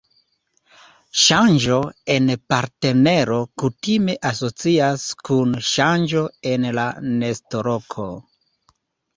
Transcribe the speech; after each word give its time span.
Ŝanĝo 1.23 1.75
en 2.13 2.31
partnero 2.53 3.37
kutime 3.63 4.15
asocias 4.31 5.05
kun 5.29 5.55
ŝanĝo 5.71 6.27
en 6.55 6.67
la 6.81 6.87
nestoloko. 7.21 8.09